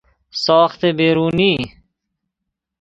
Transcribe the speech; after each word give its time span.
ساخت 0.31 0.85
برونی 0.85 1.81